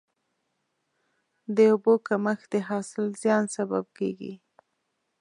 [1.55, 4.33] د اوبو کمښت د حاصل زیان سبب کېږي.